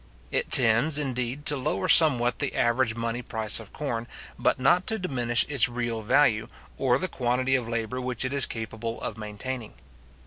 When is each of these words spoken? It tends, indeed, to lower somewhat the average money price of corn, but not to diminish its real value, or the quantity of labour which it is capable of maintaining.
It 0.31 0.49
tends, 0.49 0.97
indeed, 0.97 1.45
to 1.45 1.55
lower 1.55 1.87
somewhat 1.87 2.39
the 2.39 2.55
average 2.55 2.95
money 2.95 3.21
price 3.21 3.59
of 3.59 3.71
corn, 3.71 4.07
but 4.39 4.59
not 4.59 4.87
to 4.87 4.97
diminish 4.97 5.45
its 5.47 5.69
real 5.69 6.01
value, 6.01 6.47
or 6.75 6.97
the 6.97 7.07
quantity 7.07 7.53
of 7.53 7.69
labour 7.69 8.01
which 8.01 8.25
it 8.25 8.33
is 8.33 8.47
capable 8.47 8.99
of 9.01 9.15
maintaining. 9.15 9.75